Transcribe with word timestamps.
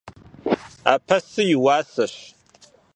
Апэсы 0.93 1.43
и 1.53 1.55
уасэщ. 1.63 2.15